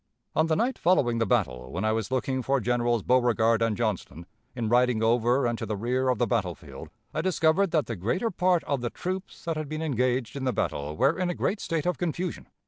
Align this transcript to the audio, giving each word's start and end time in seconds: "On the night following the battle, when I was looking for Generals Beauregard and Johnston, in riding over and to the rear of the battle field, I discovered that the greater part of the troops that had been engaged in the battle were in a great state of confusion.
"On 0.35 0.47
the 0.47 0.55
night 0.55 0.79
following 0.79 1.19
the 1.19 1.27
battle, 1.27 1.71
when 1.71 1.85
I 1.85 1.91
was 1.91 2.09
looking 2.09 2.41
for 2.41 2.59
Generals 2.59 3.03
Beauregard 3.03 3.61
and 3.61 3.77
Johnston, 3.77 4.25
in 4.55 4.67
riding 4.67 5.03
over 5.03 5.45
and 5.45 5.55
to 5.59 5.65
the 5.67 5.75
rear 5.75 6.09
of 6.09 6.17
the 6.17 6.25
battle 6.25 6.55
field, 6.55 6.89
I 7.13 7.21
discovered 7.21 7.69
that 7.69 7.85
the 7.85 7.95
greater 7.95 8.31
part 8.31 8.63
of 8.63 8.81
the 8.81 8.89
troops 8.89 9.45
that 9.45 9.57
had 9.57 9.69
been 9.69 9.83
engaged 9.83 10.35
in 10.35 10.43
the 10.43 10.53
battle 10.53 10.97
were 10.97 11.19
in 11.19 11.29
a 11.29 11.35
great 11.35 11.59
state 11.59 11.85
of 11.85 11.99
confusion. 11.99 12.47